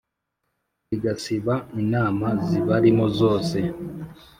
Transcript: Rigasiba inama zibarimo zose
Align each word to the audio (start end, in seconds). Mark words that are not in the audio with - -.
Rigasiba 0.89 1.53
inama 1.81 2.27
zibarimo 2.47 3.05
zose 3.19 3.57